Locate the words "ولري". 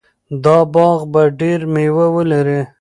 2.15-2.59